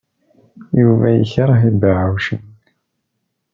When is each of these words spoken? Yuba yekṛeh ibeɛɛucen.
Yuba 0.81 1.07
yekṛeh 1.17 1.61
ibeɛɛucen. 1.69 2.43